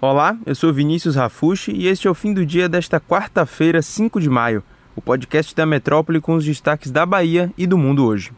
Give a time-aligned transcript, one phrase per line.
[0.00, 4.20] Olá, eu sou Vinícius Rafushi e este é o fim do dia desta quarta-feira, 5
[4.20, 4.62] de maio,
[4.94, 8.30] o podcast da Metrópole com os destaques da Bahia e do mundo hoje.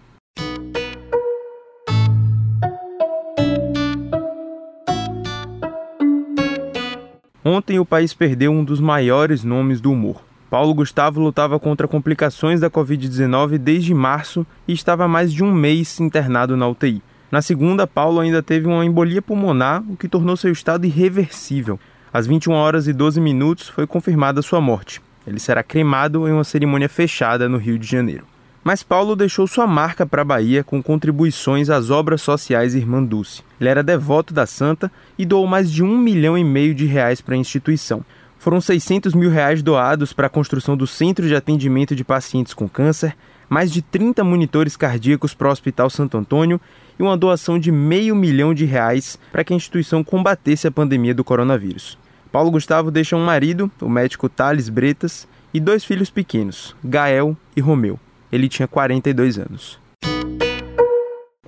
[7.44, 10.24] Ontem o país perdeu um dos maiores nomes do humor.
[10.48, 15.52] Paulo Gustavo lutava contra complicações da Covid-19 desde março e estava há mais de um
[15.52, 17.02] mês internado na UTI.
[17.30, 21.78] Na segunda, Paulo ainda teve uma embolia pulmonar, o que tornou seu estado irreversível.
[22.12, 25.00] Às 21 horas e 12 minutos foi confirmada sua morte.
[25.24, 28.24] Ele será cremado em uma cerimônia fechada no Rio de Janeiro.
[28.64, 33.42] Mas Paulo deixou sua marca para a Bahia com contribuições às obras sociais Irmã Dulce.
[33.60, 37.20] Ele era devoto da santa e doou mais de um milhão e meio de reais
[37.20, 38.04] para a instituição.
[38.38, 42.68] Foram 600 mil reais doados para a construção do Centro de Atendimento de Pacientes com
[42.68, 43.14] Câncer,
[43.50, 46.60] mais de 30 monitores cardíacos para o Hospital Santo Antônio
[46.96, 51.12] e uma doação de meio milhão de reais para que a instituição combatesse a pandemia
[51.12, 51.98] do coronavírus.
[52.30, 57.60] Paulo Gustavo deixa um marido, o médico Thales Bretas, e dois filhos pequenos, Gael e
[57.60, 57.98] Romeu.
[58.30, 59.80] Ele tinha 42 anos.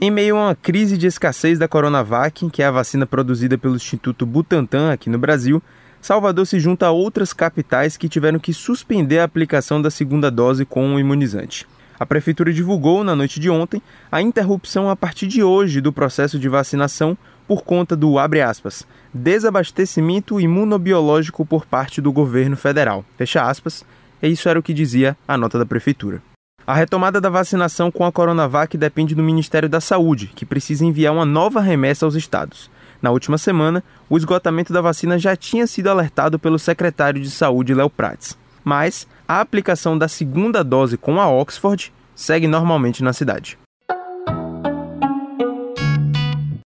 [0.00, 3.76] Em meio a uma crise de escassez da Coronavac, que é a vacina produzida pelo
[3.76, 5.62] Instituto Butantan aqui no Brasil,
[6.00, 10.64] Salvador se junta a outras capitais que tiveram que suspender a aplicação da segunda dose
[10.64, 11.64] com o imunizante.
[11.98, 16.38] A prefeitura divulgou na noite de ontem a interrupção a partir de hoje do processo
[16.38, 23.04] de vacinação por conta do aspas, desabastecimento imunobiológico por parte do governo federal.
[23.16, 23.84] Fecha aspas.
[24.22, 26.22] E isso era o que dizia a nota da prefeitura.
[26.64, 31.12] A retomada da vacinação com a Coronavac depende do Ministério da Saúde, que precisa enviar
[31.12, 32.70] uma nova remessa aos estados.
[33.02, 37.74] Na última semana, o esgotamento da vacina já tinha sido alertado pelo secretário de Saúde,
[37.74, 43.58] Léo Prates mas a aplicação da segunda dose com a Oxford segue normalmente na cidade.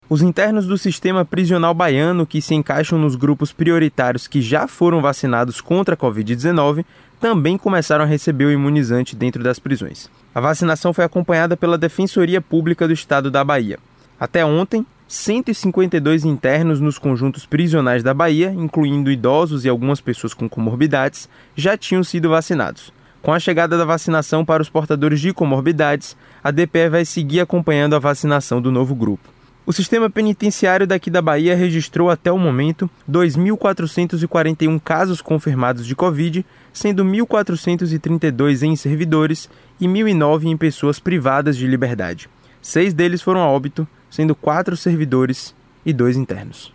[0.08, 5.00] Os internos do sistema prisional baiano que se encaixam nos grupos prioritários que já foram
[5.00, 6.84] vacinados contra a Covid-19
[7.20, 10.10] também começaram a receber o imunizante dentro das prisões.
[10.34, 13.78] A vacinação foi acompanhada pela Defensoria Pública do Estado da Bahia.
[14.19, 20.48] Até ontem, 152 internos nos conjuntos prisionais da Bahia, incluindo idosos e algumas pessoas com
[20.48, 22.93] comorbidades, já tinham sido vacinados.
[23.21, 27.97] Com a chegada da vacinação para os portadores de comorbidades, a DPE vai seguir acompanhando
[27.97, 29.28] a vacinação do novo grupo.
[29.66, 36.47] O sistema penitenciário daqui da Bahia registrou até o momento 2.441 casos confirmados de Covid,
[36.72, 39.50] sendo 1.432 em servidores
[39.81, 42.31] e 1.009 em pessoas privadas de liberdade.
[42.62, 45.54] Seis deles foram a óbito, sendo quatro servidores
[45.87, 46.72] e dois internos.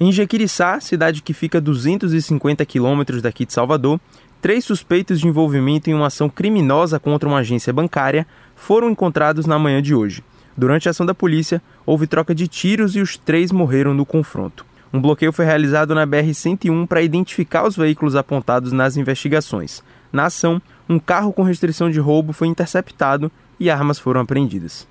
[0.00, 4.00] Em Jequiriçá, cidade que fica a 250 quilômetros daqui de Salvador,
[4.40, 9.58] três suspeitos de envolvimento em uma ação criminosa contra uma agência bancária foram encontrados na
[9.58, 10.22] manhã de hoje.
[10.56, 14.66] Durante a ação da polícia, houve troca de tiros e os três morreram no confronto.
[14.92, 19.82] Um bloqueio foi realizado na BR-101 para identificar os veículos apontados nas investigações.
[20.12, 24.86] Na ação, um carro com restrição de roubo foi interceptado e armas foram apreendidas.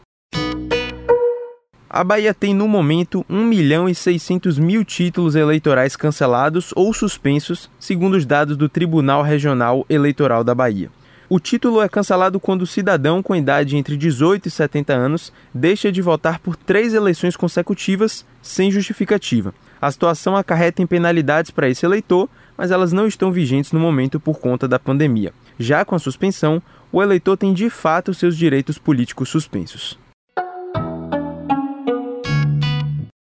[1.89, 7.69] A Bahia tem no momento 1 milhão e 600 mil títulos eleitorais cancelados ou suspensos,
[7.79, 10.89] segundo os dados do Tribunal Regional Eleitoral da Bahia.
[11.29, 15.91] O título é cancelado quando o cidadão com idade entre 18 e 70 anos deixa
[15.91, 19.53] de votar por três eleições consecutivas sem justificativa.
[19.81, 24.19] A situação acarreta em penalidades para esse eleitor, mas elas não estão vigentes no momento
[24.19, 25.33] por conta da pandemia.
[25.59, 29.97] Já com a suspensão, o eleitor tem de fato seus direitos políticos suspensos.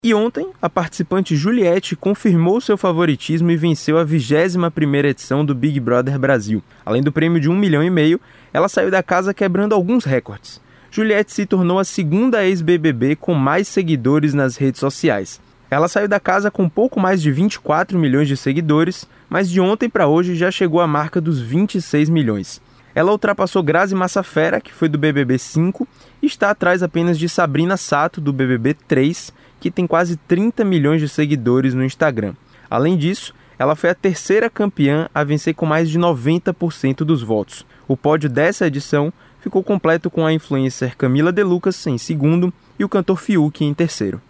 [0.04, 5.80] E ontem, a participante Juliette confirmou seu favoritismo e venceu a 21ª edição do Big
[5.80, 6.64] Brother Brasil.
[6.86, 8.22] Além do prêmio de um milhão e meio,
[8.54, 10.62] ela saiu da casa quebrando alguns recordes.
[10.90, 15.42] Juliette se tornou a segunda ex-BBB com mais seguidores nas redes sociais.
[15.70, 19.90] Ela saiu da casa com pouco mais de 24 milhões de seguidores, mas de ontem
[19.90, 22.62] para hoje já chegou à marca dos 26 milhões.
[22.96, 25.88] Ela ultrapassou Grazi Massafera, que foi do BBB 5,
[26.22, 31.02] e está atrás apenas de Sabrina Sato, do BBB 3, que tem quase 30 milhões
[31.02, 32.34] de seguidores no Instagram.
[32.70, 37.66] Além disso, ela foi a terceira campeã a vencer com mais de 90% dos votos.
[37.88, 42.84] O pódio dessa edição ficou completo com a influencer Camila De Lucas em segundo e
[42.84, 44.22] o cantor Fiuk em terceiro.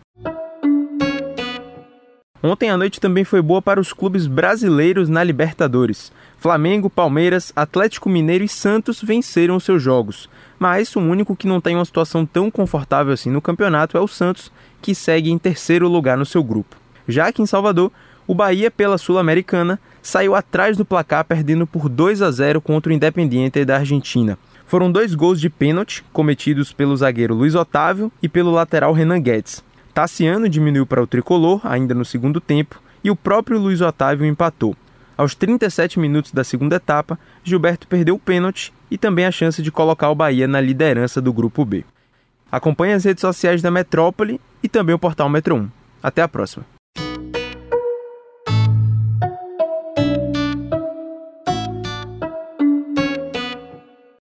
[2.42, 6.12] Ontem a noite também foi boa para os clubes brasileiros na Libertadores.
[6.38, 10.30] Flamengo, Palmeiras, Atlético Mineiro e Santos venceram seus jogos.
[10.60, 14.07] Mas o único que não tem uma situação tão confortável assim no campeonato é o
[14.07, 14.51] Santos,
[14.81, 16.75] que segue em terceiro lugar no seu grupo.
[17.07, 17.92] Já que em Salvador,
[18.28, 22.95] o Bahia, pela Sul-Americana, saiu atrás do placar perdendo por 2 a 0 contra o
[22.95, 24.38] Independiente da Argentina.
[24.68, 29.63] Foram dois gols de pênalti cometidos pelo zagueiro Luiz Otávio e pelo lateral Renan Guedes.
[29.98, 34.78] Tassiano diminuiu para o tricolor, ainda no segundo tempo, e o próprio Luiz Otávio empatou.
[35.18, 39.72] Aos 37 minutos da segunda etapa, Gilberto perdeu o pênalti e também a chance de
[39.72, 41.84] colocar o Bahia na liderança do Grupo B.
[42.52, 45.70] Acompanhe as redes sociais da Metrópole e também o portal Metro 1.
[46.04, 46.76] Até a próxima.